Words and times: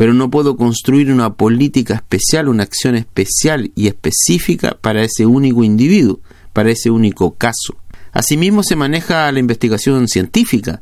pero 0.00 0.14
no 0.14 0.30
puedo 0.30 0.56
construir 0.56 1.12
una 1.12 1.34
política 1.34 1.92
especial, 1.92 2.48
una 2.48 2.62
acción 2.62 2.94
especial 2.94 3.70
y 3.74 3.86
específica 3.86 4.78
para 4.80 5.02
ese 5.02 5.26
único 5.26 5.62
individuo, 5.62 6.20
para 6.54 6.70
ese 6.70 6.90
único 6.90 7.34
caso. 7.34 7.76
Asimismo 8.10 8.62
se 8.62 8.76
maneja 8.76 9.30
la 9.30 9.40
investigación 9.40 10.08
científica. 10.08 10.80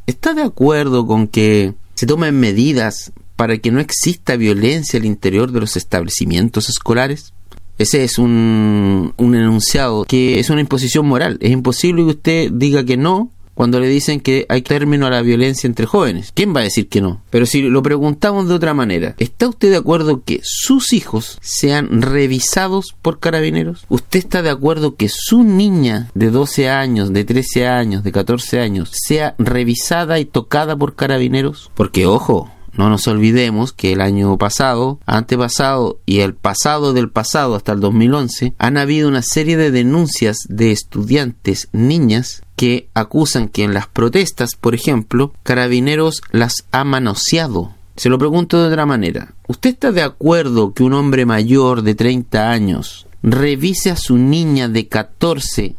¿está 0.05 0.33
de 0.33 0.43
acuerdo 0.43 1.07
con 1.07 1.27
que 1.27 1.73
se 1.95 2.05
tomen 2.05 2.39
medidas 2.39 3.11
para 3.35 3.57
que 3.57 3.71
no 3.71 3.79
exista 3.79 4.35
violencia 4.35 4.99
al 4.99 5.05
interior 5.05 5.51
de 5.51 5.61
los 5.61 5.77
establecimientos 5.77 6.69
escolares? 6.69 7.33
Ese 7.77 8.03
es 8.03 8.17
un, 8.17 9.13
un 9.17 9.35
enunciado 9.35 10.05
que 10.05 10.39
es 10.39 10.49
una 10.49 10.61
imposición 10.61 11.05
moral. 11.07 11.37
Es 11.41 11.51
imposible 11.51 12.03
que 12.03 12.09
usted 12.09 12.51
diga 12.51 12.83
que 12.85 12.97
no 12.97 13.31
cuando 13.55 13.79
le 13.79 13.87
dicen 13.87 14.19
que 14.19 14.45
hay 14.49 14.61
término 14.61 15.07
a 15.07 15.09
la 15.09 15.21
violencia 15.21 15.65
entre 15.65 15.87
jóvenes. 15.87 16.31
¿Quién 16.35 16.53
va 16.53 16.59
a 16.59 16.63
decir 16.63 16.89
que 16.89 17.01
no? 17.01 17.21
Pero 17.31 17.45
si 17.45 17.63
lo 17.63 17.81
preguntamos 17.81 18.47
de 18.47 18.53
otra 18.53 18.73
manera, 18.73 19.15
¿está 19.17 19.47
usted 19.47 19.71
de 19.71 19.77
acuerdo 19.77 20.23
que 20.23 20.41
sus 20.43 20.93
hijos 20.93 21.39
sean 21.41 22.01
revisados 22.01 22.93
por 23.01 23.19
carabineros? 23.19 23.85
¿Usted 23.89 24.19
está 24.19 24.41
de 24.41 24.49
acuerdo 24.49 24.95
que 24.95 25.09
su 25.09 25.43
niña 25.43 26.11
de 26.13 26.29
12 26.29 26.69
años, 26.69 27.13
de 27.13 27.23
13 27.23 27.67
años, 27.67 28.03
de 28.03 28.11
14 28.11 28.59
años 28.59 28.91
sea 28.91 29.35
revisada 29.39 30.19
y 30.19 30.25
tocada 30.25 30.75
por 30.75 30.95
carabineros? 30.95 31.71
Porque 31.75 32.05
ojo, 32.05 32.51
no 32.77 32.89
nos 32.89 33.07
olvidemos 33.07 33.73
que 33.73 33.93
el 33.93 34.01
año 34.01 34.37
pasado, 34.37 34.99
antepasado 35.05 35.99
y 36.05 36.19
el 36.19 36.35
pasado 36.35 36.93
del 36.93 37.09
pasado 37.09 37.55
hasta 37.55 37.71
el 37.71 37.79
2011 37.79 38.53
han 38.57 38.77
habido 38.77 39.07
una 39.07 39.21
serie 39.21 39.57
de 39.57 39.71
denuncias 39.71 40.39
de 40.49 40.71
estudiantes 40.71 41.69
niñas 41.71 42.43
que 42.55 42.89
acusan 42.93 43.47
que 43.49 43.63
en 43.63 43.73
las 43.73 43.87
protestas, 43.87 44.55
por 44.59 44.75
ejemplo, 44.75 45.33
carabineros 45.43 46.21
las 46.31 46.65
ha 46.71 46.83
manoseado. 46.83 47.73
Se 47.95 48.09
lo 48.09 48.17
pregunto 48.17 48.61
de 48.61 48.67
otra 48.67 48.85
manera. 48.85 49.33
¿Usted 49.47 49.71
está 49.71 49.91
de 49.91 50.01
acuerdo 50.01 50.73
que 50.73 50.83
un 50.83 50.93
hombre 50.93 51.25
mayor 51.25 51.81
de 51.81 51.95
30 51.95 52.51
años 52.51 53.07
revise 53.23 53.89
a 53.89 53.95
su 53.95 54.17
niña 54.17 54.67
de 54.67 54.87
14? 54.87 55.75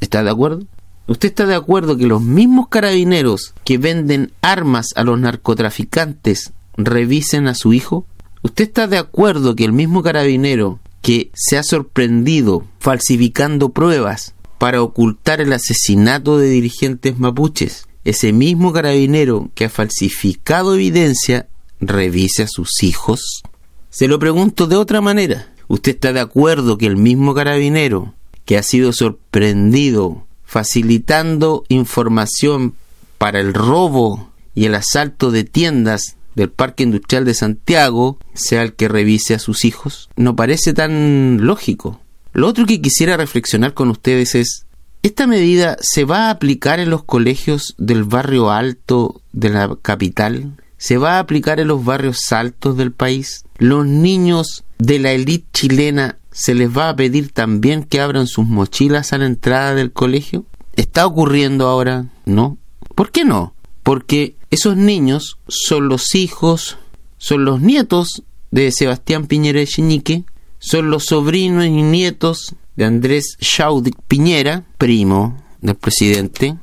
¿Está 0.00 0.24
de 0.24 0.30
acuerdo? 0.30 0.64
¿Usted 1.10 1.30
está 1.30 1.44
de 1.44 1.56
acuerdo 1.56 1.96
que 1.96 2.06
los 2.06 2.22
mismos 2.22 2.68
carabineros 2.68 3.52
que 3.64 3.78
venden 3.78 4.30
armas 4.42 4.90
a 4.94 5.02
los 5.02 5.18
narcotraficantes 5.18 6.52
revisen 6.76 7.48
a 7.48 7.56
su 7.56 7.72
hijo? 7.72 8.06
¿Usted 8.42 8.66
está 8.68 8.86
de 8.86 8.96
acuerdo 8.96 9.56
que 9.56 9.64
el 9.64 9.72
mismo 9.72 10.04
carabinero 10.04 10.78
que 11.02 11.32
se 11.34 11.58
ha 11.58 11.64
sorprendido 11.64 12.64
falsificando 12.78 13.70
pruebas 13.70 14.34
para 14.58 14.82
ocultar 14.82 15.40
el 15.40 15.52
asesinato 15.52 16.38
de 16.38 16.48
dirigentes 16.48 17.18
mapuches, 17.18 17.88
ese 18.04 18.32
mismo 18.32 18.72
carabinero 18.72 19.50
que 19.56 19.64
ha 19.64 19.68
falsificado 19.68 20.76
evidencia, 20.76 21.48
revise 21.80 22.44
a 22.44 22.48
sus 22.48 22.84
hijos? 22.84 23.42
Se 23.88 24.06
lo 24.06 24.20
pregunto 24.20 24.68
de 24.68 24.76
otra 24.76 25.00
manera. 25.00 25.52
¿Usted 25.66 25.96
está 25.96 26.12
de 26.12 26.20
acuerdo 26.20 26.78
que 26.78 26.86
el 26.86 26.96
mismo 26.96 27.34
carabinero 27.34 28.14
que 28.44 28.56
ha 28.56 28.62
sido 28.62 28.92
sorprendido 28.92 30.28
facilitando 30.50 31.64
información 31.68 32.74
para 33.18 33.38
el 33.38 33.54
robo 33.54 34.32
y 34.52 34.64
el 34.64 34.74
asalto 34.74 35.30
de 35.30 35.44
tiendas 35.44 36.16
del 36.34 36.50
Parque 36.50 36.82
Industrial 36.82 37.24
de 37.24 37.34
Santiago 37.34 38.18
sea 38.34 38.62
el 38.62 38.72
que 38.72 38.88
revise 38.88 39.34
a 39.34 39.38
sus 39.38 39.64
hijos? 39.64 40.10
No 40.16 40.34
parece 40.34 40.72
tan 40.72 41.38
lógico. 41.46 42.00
Lo 42.32 42.48
otro 42.48 42.66
que 42.66 42.82
quisiera 42.82 43.16
reflexionar 43.16 43.74
con 43.74 43.90
ustedes 43.90 44.34
es, 44.34 44.66
¿esta 45.04 45.28
medida 45.28 45.76
se 45.80 46.04
va 46.04 46.26
a 46.26 46.30
aplicar 46.30 46.80
en 46.80 46.90
los 46.90 47.04
colegios 47.04 47.76
del 47.78 48.02
barrio 48.02 48.50
alto 48.50 49.22
de 49.32 49.50
la 49.50 49.76
capital? 49.80 50.56
¿Se 50.78 50.96
va 50.96 51.16
a 51.16 51.20
aplicar 51.20 51.60
en 51.60 51.68
los 51.68 51.84
barrios 51.84 52.32
altos 52.32 52.76
del 52.76 52.90
país? 52.90 53.44
¿Los 53.58 53.86
niños 53.86 54.64
de 54.78 54.98
la 54.98 55.12
élite 55.12 55.46
chilena 55.52 56.16
se 56.40 56.54
les 56.54 56.74
va 56.74 56.88
a 56.88 56.96
pedir 56.96 57.32
también 57.32 57.84
que 57.84 58.00
abran 58.00 58.26
sus 58.26 58.46
mochilas 58.46 59.12
a 59.12 59.18
la 59.18 59.26
entrada 59.26 59.74
del 59.74 59.92
colegio? 59.92 60.46
¿Está 60.74 61.04
ocurriendo 61.04 61.68
ahora? 61.68 62.06
No. 62.24 62.56
¿Por 62.94 63.10
qué 63.10 63.26
no? 63.26 63.52
Porque 63.82 64.36
esos 64.50 64.74
niños 64.74 65.36
son 65.48 65.90
los 65.90 66.14
hijos, 66.14 66.78
son 67.18 67.44
los 67.44 67.60
nietos 67.60 68.22
de 68.50 68.72
Sebastián 68.72 69.26
Piñera 69.26 69.60
Echeñique, 69.60 70.24
son 70.58 70.88
los 70.88 71.04
sobrinos 71.04 71.66
y 71.66 71.82
nietos 71.82 72.54
de 72.74 72.86
Andrés 72.86 73.36
Schaudic 73.38 73.96
Piñera, 74.08 74.64
primo 74.78 75.44
del 75.60 75.74
presidente, 75.74 76.56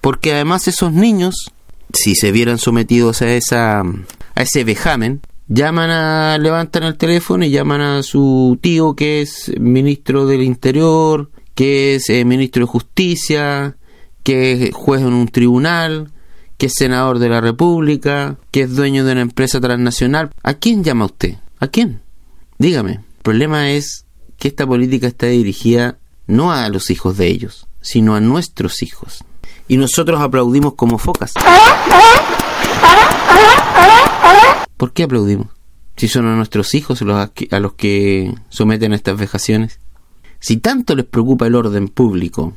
porque 0.00 0.34
además 0.34 0.68
esos 0.68 0.92
niños, 0.92 1.50
si 1.92 2.14
se 2.14 2.30
vieran 2.30 2.58
sometidos 2.58 3.22
a 3.22 3.34
esa 3.34 3.80
a 3.80 4.42
ese 4.42 4.62
vejamen, 4.62 5.20
llaman 5.48 5.90
a, 5.90 6.38
levantan 6.38 6.84
el 6.84 6.96
teléfono 6.96 7.44
y 7.44 7.50
llaman 7.50 7.80
a 7.80 8.02
su 8.02 8.58
tío 8.60 8.94
que 8.94 9.22
es 9.22 9.52
ministro 9.58 10.26
del 10.26 10.42
Interior, 10.42 11.30
que 11.54 11.96
es 11.96 12.10
eh, 12.10 12.24
ministro 12.24 12.64
de 12.64 12.70
Justicia, 12.70 13.76
que 14.22 14.52
es 14.52 14.74
juez 14.74 15.02
en 15.02 15.12
un 15.12 15.28
tribunal, 15.28 16.10
que 16.58 16.66
es 16.66 16.72
senador 16.76 17.18
de 17.18 17.28
la 17.28 17.40
República, 17.40 18.36
que 18.50 18.62
es 18.62 18.74
dueño 18.74 19.04
de 19.04 19.12
una 19.12 19.20
empresa 19.20 19.60
transnacional. 19.60 20.30
¿A 20.42 20.54
quién 20.54 20.82
llama 20.82 21.06
usted? 21.06 21.36
¿A 21.60 21.68
quién? 21.68 22.00
Dígame. 22.58 22.92
El 22.92 23.22
problema 23.22 23.70
es 23.70 24.04
que 24.38 24.48
esta 24.48 24.66
política 24.66 25.06
está 25.06 25.26
dirigida 25.26 25.98
no 26.26 26.52
a 26.52 26.68
los 26.68 26.90
hijos 26.90 27.16
de 27.16 27.28
ellos, 27.28 27.66
sino 27.80 28.14
a 28.14 28.20
nuestros 28.20 28.82
hijos. 28.82 29.24
Y 29.68 29.76
nosotros 29.76 30.20
aplaudimos 30.20 30.74
como 30.74 30.98
focas. 30.98 31.32
¿Por 34.76 34.92
qué 34.92 35.04
aplaudimos? 35.04 35.48
Si 35.96 36.08
son 36.08 36.26
a 36.26 36.36
nuestros 36.36 36.74
hijos 36.74 37.02
a 37.02 37.60
los 37.60 37.72
que 37.74 38.34
someten 38.48 38.92
estas 38.92 39.18
vejaciones. 39.18 39.80
Si 40.38 40.58
tanto 40.58 40.94
les 40.94 41.06
preocupa 41.06 41.46
el 41.46 41.54
orden 41.54 41.88
público, 41.88 42.52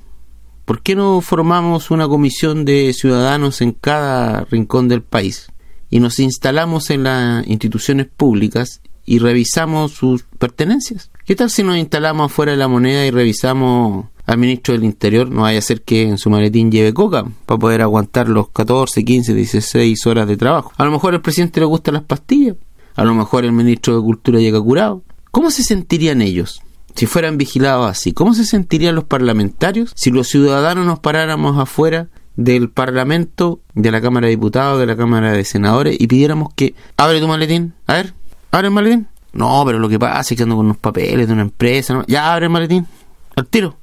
¿por 0.65 0.81
qué 0.81 0.95
no 0.95 1.21
formamos 1.21 1.91
una 1.91 2.07
comisión 2.07 2.65
de 2.65 2.93
ciudadanos 2.93 3.61
en 3.61 3.71
cada 3.71 4.43
rincón 4.45 4.89
del 4.89 5.01
país 5.01 5.47
y 5.89 5.99
nos 5.99 6.19
instalamos 6.19 6.89
en 6.89 7.03
las 7.03 7.47
instituciones 7.47 8.07
públicas 8.07 8.81
y 9.05 9.17
revisamos 9.17 9.93
sus 9.93 10.23
pertenencias. 10.37 11.09
¿Qué 11.25 11.35
tal 11.35 11.49
si 11.49 11.63
nos 11.63 11.77
instalamos 11.77 12.31
afuera 12.31 12.51
de 12.51 12.59
la 12.59 12.67
moneda 12.67 13.05
y 13.05 13.11
revisamos 13.11 14.05
al 14.29 14.37
ministro 14.37 14.73
del 14.73 14.83
Interior? 14.83 15.29
No 15.29 15.41
vaya 15.41 15.59
a 15.59 15.61
ser 15.61 15.81
que 15.81 16.03
en 16.03 16.17
su 16.17 16.29
maletín 16.29 16.71
lleve 16.71 16.93
coca 16.93 17.25
para 17.45 17.59
poder 17.59 17.81
aguantar 17.81 18.29
los 18.29 18.49
14, 18.49 19.03
15, 19.03 19.33
16 19.33 20.07
horas 20.07 20.27
de 20.27 20.37
trabajo. 20.37 20.71
A 20.77 20.85
lo 20.85 20.91
mejor 20.91 21.13
al 21.13 21.21
presidente 21.21 21.59
le 21.59 21.65
gustan 21.65 21.95
las 21.95 22.03
pastillas. 22.03 22.55
A 22.95 23.03
lo 23.03 23.13
mejor 23.13 23.45
el 23.45 23.51
ministro 23.51 23.95
de 23.95 24.01
Cultura 24.01 24.39
llega 24.39 24.61
curado. 24.61 25.03
¿Cómo 25.31 25.51
se 25.51 25.63
sentirían 25.63 26.21
ellos? 26.21 26.61
si 26.95 27.05
fueran 27.05 27.37
vigilados 27.37 27.89
así? 27.89 28.11
¿Cómo 28.11 28.33
se 28.33 28.43
sentirían 28.45 28.95
los 28.95 29.05
parlamentarios 29.05 29.93
si 29.95 30.11
los 30.11 30.27
ciudadanos 30.27 30.85
nos 30.85 30.99
paráramos 30.99 31.57
afuera 31.57 32.09
del 32.35 32.69
Parlamento, 32.69 33.61
de 33.73 33.91
la 33.91 34.01
Cámara 34.01 34.25
de 34.25 34.31
Diputados, 34.31 34.79
de 34.79 34.85
la 34.85 34.97
Cámara 34.97 35.31
de 35.31 35.45
Senadores 35.45 35.95
y 35.97 36.07
pidiéramos 36.07 36.53
que 36.55 36.73
abre 36.97 37.21
tu 37.21 37.27
maletín? 37.27 37.73
A 37.87 37.93
ver, 37.93 38.13
¿Abre 38.51 38.67
el 38.67 38.73
maletín? 38.73 39.07
No, 39.31 39.63
pero 39.65 39.77
lo 39.77 39.87
que 39.87 39.99
pasa 39.99 40.33
es 40.33 40.37
que 40.37 40.43
ando 40.43 40.55
con 40.55 40.65
unos 40.65 40.77
papeles 40.77 41.27
de 41.27 41.33
una 41.33 41.43
empresa. 41.43 42.03
Ya 42.07 42.33
abre 42.33 42.47
el 42.47 42.51
maletín. 42.51 42.87
Al 43.35 43.45
tiro. 43.45 43.77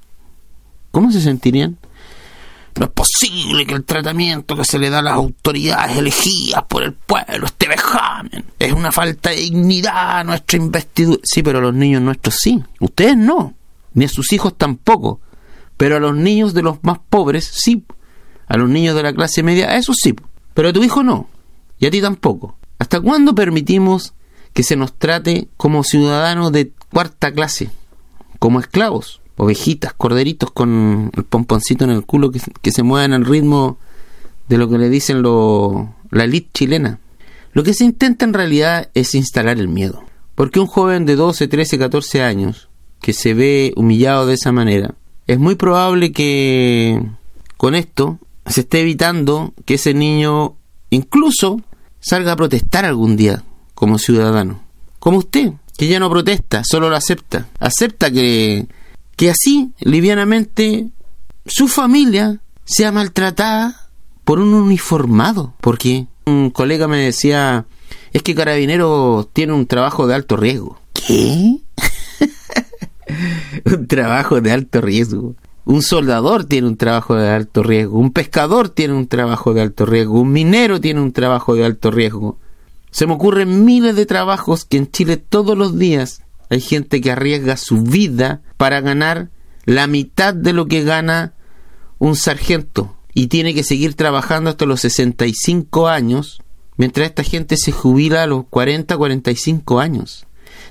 ¿Cómo 0.96 1.12
se 1.12 1.20
sentirían? 1.20 1.76
No 2.80 2.86
es 2.86 2.90
posible 2.90 3.66
que 3.66 3.74
el 3.74 3.84
tratamiento 3.84 4.56
que 4.56 4.64
se 4.64 4.78
le 4.78 4.88
da 4.88 5.00
a 5.00 5.02
las 5.02 5.12
autoridades 5.12 5.98
elegidas 5.98 6.64
por 6.66 6.84
el 6.84 6.94
pueblo 6.94 7.44
esté 7.44 7.68
vejamen. 7.68 8.46
Es 8.58 8.72
una 8.72 8.90
falta 8.90 9.28
de 9.28 9.36
dignidad 9.36 10.20
a 10.20 10.24
nuestra 10.24 10.56
investidura. 10.56 11.20
Sí, 11.22 11.42
pero 11.42 11.58
a 11.58 11.60
los 11.60 11.74
niños 11.74 12.00
nuestros 12.00 12.36
sí. 12.36 12.64
Ustedes 12.80 13.14
no. 13.14 13.52
Ni 13.92 14.06
a 14.06 14.08
sus 14.08 14.32
hijos 14.32 14.56
tampoco. 14.56 15.20
Pero 15.76 15.96
a 15.96 16.00
los 16.00 16.16
niños 16.16 16.54
de 16.54 16.62
los 16.62 16.82
más 16.82 16.98
pobres 17.10 17.44
sí. 17.44 17.84
A 18.48 18.56
los 18.56 18.70
niños 18.70 18.96
de 18.96 19.02
la 19.02 19.12
clase 19.12 19.42
media, 19.42 19.68
a 19.68 19.76
esos 19.76 19.96
sí. 20.02 20.14
Pero 20.54 20.70
a 20.70 20.72
tu 20.72 20.82
hijo 20.82 21.02
no. 21.02 21.28
Y 21.78 21.84
a 21.84 21.90
ti 21.90 22.00
tampoco. 22.00 22.56
¿Hasta 22.78 23.02
cuándo 23.02 23.34
permitimos 23.34 24.14
que 24.54 24.62
se 24.62 24.76
nos 24.76 24.94
trate 24.94 25.48
como 25.58 25.84
ciudadanos 25.84 26.52
de 26.52 26.72
cuarta 26.90 27.32
clase, 27.32 27.70
como 28.38 28.60
esclavos, 28.60 29.20
ovejitas, 29.36 29.92
corderitos 29.94 30.50
con 30.50 31.10
el 31.14 31.24
pomponcito 31.24 31.84
en 31.84 31.90
el 31.90 32.04
culo 32.04 32.30
que, 32.30 32.72
se 32.72 32.82
muevan 32.82 33.12
al 33.12 33.24
ritmo 33.24 33.78
de 34.48 34.58
lo 34.58 34.68
que 34.68 34.78
le 34.78 34.88
dicen 34.88 35.22
lo, 35.22 35.94
la 36.10 36.24
elite 36.24 36.50
chilena. 36.52 37.00
Lo 37.52 37.62
que 37.62 37.74
se 37.74 37.84
intenta 37.84 38.24
en 38.24 38.34
realidad 38.34 38.90
es 38.94 39.14
instalar 39.14 39.58
el 39.58 39.68
miedo. 39.68 40.02
Porque 40.34 40.60
un 40.60 40.66
joven 40.66 41.06
de 41.06 41.16
12, 41.16 41.48
13, 41.48 41.78
14 41.78 42.22
años 42.22 42.68
que 43.00 43.12
se 43.12 43.34
ve 43.34 43.72
humillado 43.76 44.26
de 44.26 44.34
esa 44.34 44.52
manera, 44.52 44.94
es 45.26 45.38
muy 45.38 45.54
probable 45.54 46.12
que 46.12 47.02
con 47.56 47.74
esto 47.74 48.18
se 48.46 48.60
esté 48.60 48.80
evitando 48.80 49.54
que 49.64 49.74
ese 49.74 49.94
niño 49.94 50.56
incluso 50.90 51.60
salga 52.00 52.32
a 52.32 52.36
protestar 52.36 52.84
algún 52.84 53.16
día 53.16 53.42
como 53.74 53.98
ciudadano. 53.98 54.60
Como 54.98 55.18
usted, 55.18 55.52
que 55.76 55.88
ya 55.88 55.98
no 55.98 56.10
protesta, 56.10 56.62
solo 56.64 56.88
lo 56.88 56.96
acepta. 56.96 57.48
Acepta 57.58 58.10
que, 58.10 58.66
que 59.16 59.30
así, 59.30 59.72
livianamente, 59.80 60.90
su 61.46 61.68
familia 61.68 62.40
sea 62.64 62.92
maltratada 62.92 63.88
por 64.24 64.38
un 64.38 64.54
uniformado. 64.54 65.54
Porque 65.60 66.06
un 66.26 66.50
colega 66.50 66.86
me 66.86 66.98
decía, 66.98 67.66
es 68.12 68.22
que 68.22 68.34
Carabinero 68.34 69.28
tiene 69.32 69.54
un 69.54 69.66
trabajo 69.66 70.06
de 70.06 70.14
alto 70.14 70.36
riesgo. 70.36 70.78
¿Qué? 70.92 71.58
un 73.64 73.86
trabajo 73.86 74.40
de 74.40 74.52
alto 74.52 74.80
riesgo. 74.80 75.34
Un 75.64 75.82
soldador 75.82 76.44
tiene 76.44 76.68
un 76.68 76.76
trabajo 76.76 77.16
de 77.16 77.28
alto 77.28 77.64
riesgo, 77.64 77.98
un 77.98 78.12
pescador 78.12 78.68
tiene 78.68 78.94
un 78.94 79.08
trabajo 79.08 79.52
de 79.52 79.62
alto 79.62 79.84
riesgo, 79.84 80.20
un 80.20 80.30
minero 80.30 80.80
tiene 80.80 81.00
un 81.00 81.10
trabajo 81.10 81.56
de 81.56 81.64
alto 81.64 81.90
riesgo. 81.90 82.38
Se 82.92 83.06
me 83.06 83.14
ocurren 83.14 83.64
miles 83.64 83.96
de 83.96 84.06
trabajos 84.06 84.64
que 84.64 84.76
en 84.76 84.88
Chile 84.88 85.16
todos 85.16 85.58
los 85.58 85.76
días 85.76 86.22
hay 86.50 86.60
gente 86.60 87.00
que 87.00 87.10
arriesga 87.10 87.56
su 87.56 87.82
vida 87.82 88.42
para 88.56 88.80
ganar 88.80 89.30
la 89.64 89.86
mitad 89.86 90.34
de 90.34 90.52
lo 90.52 90.66
que 90.66 90.84
gana 90.84 91.34
un 91.98 92.16
sargento 92.16 92.96
y 93.14 93.28
tiene 93.28 93.54
que 93.54 93.64
seguir 93.64 93.94
trabajando 93.94 94.50
hasta 94.50 94.66
los 94.66 94.80
65 94.80 95.88
años 95.88 96.40
mientras 96.76 97.08
esta 97.08 97.22
gente 97.22 97.56
se 97.56 97.72
jubila 97.72 98.22
a 98.22 98.26
los 98.26 98.44
40, 98.48 98.96
45 98.96 99.80
años. 99.80 100.26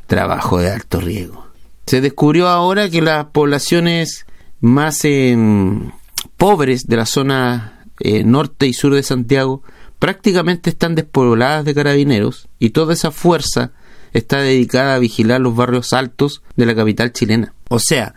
Trabajo 0.08 0.60
de 0.60 0.70
alto 0.70 1.02
riesgo. 1.02 1.48
Se 1.88 2.02
descubrió 2.02 2.48
ahora 2.48 2.90
que 2.90 3.02
las 3.02 3.26
poblaciones 3.26 4.26
más 4.62 5.04
em, 5.04 5.92
pobres 6.38 6.88
de 6.88 6.96
la 6.96 7.06
zona 7.06 7.86
eh, 8.00 8.24
norte 8.24 8.68
y 8.68 8.74
sur 8.74 8.94
de 8.94 9.04
Santiago 9.04 9.64
prácticamente 10.00 10.70
están 10.70 10.96
despobladas 10.96 11.66
de 11.66 11.74
carabineros 11.74 12.48
y 12.60 12.72
toda 12.72 12.94
esa 12.94 13.12
fuerza 13.12 13.72
está 14.16 14.40
dedicada 14.40 14.96
a 14.96 15.00
vigilar 15.00 15.42
los 15.42 15.56
barrios 15.56 15.92
altos 15.92 16.42
de 16.56 16.66
la 16.66 16.74
capital 16.74 17.12
chilena. 17.12 17.54
O 17.68 17.80
sea, 17.80 18.16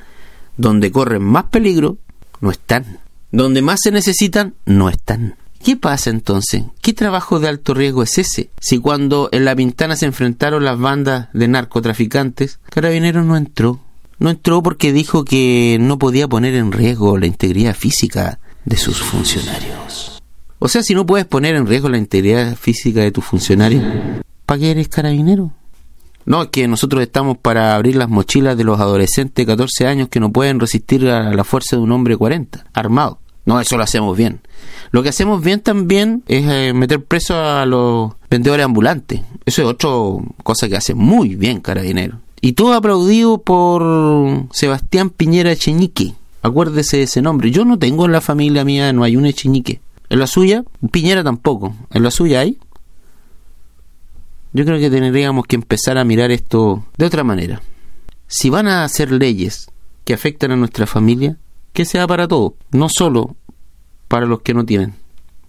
donde 0.57 0.93
corren 0.93 1.23
más 1.23 1.45
peligro, 1.45 1.99
no 2.41 2.51
están. 2.53 3.01
Donde 3.33 3.63
más 3.63 3.81
se 3.83 3.91
necesitan, 3.91 4.55
no 4.65 4.89
están. 4.89 5.35
¿Qué 5.63 5.77
pasa 5.77 6.11
entonces? 6.11 6.63
¿Qué 6.83 6.93
trabajo 6.93 7.41
de 7.41 7.49
alto 7.49 7.75
riesgo 7.75 8.05
es 8.05 8.17
ese? 8.17 8.51
Si 8.61 8.79
cuando 8.79 9.29
en 9.33 9.45
La 9.45 9.57
Pintana 9.57 9.97
se 9.97 10.07
enfrentaron 10.07 10.65
las 10.65 10.79
bandas 10.79 11.29
de 11.33 11.49
narcotraficantes, 11.49 12.61
Carabineros 12.71 13.27
no 13.27 13.37
entró. 13.37 13.81
No 14.21 14.31
entró 14.31 14.63
porque 14.63 14.93
dijo 14.93 15.25
que 15.25 15.79
no 15.81 15.99
podía 15.99 16.29
poner 16.29 16.55
en 16.55 16.71
riesgo 16.71 17.19
la 17.19 17.27
integridad 17.27 17.75
física 17.75 18.39
de 18.65 18.77
sus 18.77 18.99
funcionarios. 18.99 20.23
O 20.61 20.69
sea, 20.69 20.85
si 20.85 20.95
no 20.95 21.07
puedes 21.07 21.27
poner 21.27 21.57
en 21.57 21.67
riesgo 21.67 21.89
la 21.89 21.99
integridad 21.99 22.55
física 22.57 23.01
de 23.01 23.11
tu 23.11 23.21
funcionario, 23.21 23.83
¿para 24.47 24.61
qué 24.61 24.71
eres 24.71 24.89
carabinero? 24.89 25.53
No, 26.29 26.51
que 26.51 26.69
nosotros 26.69 27.01
estamos 27.01 27.39
para 27.39 27.75
abrir 27.75 27.97
las 27.97 28.11
mochilas 28.11 28.55
de 28.59 28.63
los 28.63 28.79
adolescentes 28.79 29.47
de 29.47 29.51
14 29.51 29.87
años 29.87 30.09
que 30.11 30.21
no 30.21 30.31
pueden 30.31 30.61
resistir 30.61 31.09
a 31.09 31.33
la 31.33 31.43
fuerza 31.43 31.77
de 31.77 31.83
un 31.83 31.91
hombre 31.91 32.13
de 32.13 32.19
40, 32.19 32.67
armado. 32.75 33.19
No, 33.47 33.59
eso 33.59 33.79
lo 33.79 33.83
hacemos 33.83 34.15
bien. 34.15 34.41
Lo 34.91 35.03
que 35.03 35.09
hacemos 35.09 35.43
bien 35.43 35.61
también 35.61 36.23
es 36.29 36.45
eh, 36.47 36.75
meter 36.75 37.03
preso 37.03 37.35
a 37.35 37.65
los 37.65 38.13
vendedores 38.29 38.67
ambulantes. 38.67 39.23
Eso 39.47 39.63
es 39.63 39.69
otra 39.69 39.89
cosa 40.43 40.69
que 40.69 40.77
hace 40.77 40.93
muy 40.93 41.35
bien 41.35 41.63
Carabinero. 41.63 42.19
Y 42.43 42.53
todo 42.53 42.75
aplaudido 42.75 43.39
por 43.39 44.45
Sebastián 44.53 45.09
Piñera 45.09 45.51
Echeñique. 45.51 46.13
Acuérdese 46.43 46.99
de 46.99 47.05
ese 47.05 47.23
nombre. 47.23 47.51
Yo 47.51 47.65
no 47.65 47.79
tengo 47.79 48.05
en 48.05 48.13
la 48.13 48.21
familia 48.21 48.67
mía, 48.67 48.93
no 48.93 49.03
hay 49.03 49.17
un 49.17 49.25
Echeñique. 49.25 49.81
En 50.11 50.19
la 50.19 50.27
suya, 50.27 50.63
Piñera 50.91 51.25
tampoco. 51.25 51.75
En 51.91 52.03
la 52.03 52.11
suya 52.11 52.41
hay. 52.41 52.59
Yo 54.53 54.65
creo 54.65 54.79
que 54.79 54.91
tendríamos 54.91 55.45
que 55.47 55.57
empezar 55.57 55.99
a 55.99 56.05
mirar 56.05 56.31
esto 56.31 56.85
de 56.97 57.07
otra 57.07 57.23
manera. 57.23 57.61
Si 58.27 58.51
van 58.51 58.67
a 58.67 58.85
hacer 58.85 59.13
leyes 59.13 59.69
que 60.05 60.15
afectan 60.15 60.53
a 60.53 60.57
nuestra 60.57 60.87
familia, 60.87 61.37
que 61.73 61.85
sea 61.85 62.07
para 62.07 62.27
todos, 62.27 62.55
no 62.71 62.89
solo 62.89 63.37
para 64.09 64.27
los 64.27 64.41
que 64.41 64.55
no 64.55 64.65
tienen. 64.65 64.95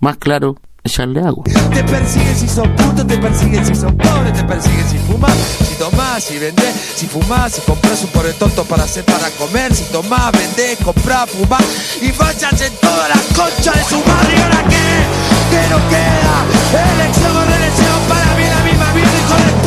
Más 0.01 0.17
claro, 0.17 0.57
echarle 0.83 1.21
agua. 1.21 1.45
Te 1.45 1.83
persiguen 1.83 2.35
si 2.35 2.47
son 2.47 2.75
putos, 2.75 3.07
te 3.07 3.17
persiguen 3.17 3.65
si 3.65 3.75
son 3.75 3.95
pobres, 3.97 4.33
te 4.33 4.43
persiguen 4.43 4.89
si 4.89 4.97
fumas, 4.97 5.35
si 5.37 5.75
tomás, 5.75 6.23
si 6.23 6.37
vendés, 6.37 6.75
si 6.95 7.07
fumás, 7.07 7.53
si 7.53 7.61
compras 7.61 8.03
un 8.03 8.09
pobre 8.09 8.33
tonto 8.33 8.63
para 8.65 8.83
hacer 8.83 9.05
para 9.05 9.29
comer, 9.31 9.73
si 9.73 9.85
tomás, 9.91 10.31
vendés, 10.33 10.77
comprás, 10.83 11.29
fumás 11.29 11.63
y 12.01 12.11
vayas 12.11 12.61
en 12.61 12.73
toda 12.75 13.07
la 13.07 13.15
concha 13.35 13.71
de 13.71 13.83
su 13.85 13.97
madre. 13.99 14.43
¿Ahora 14.43 14.63
qué? 14.69 14.89
¿Qué 15.51 15.69
nos 15.69 15.81
queda? 15.83 16.93
Elección, 16.93 17.53
elección 17.53 17.78
Let's 19.29 19.58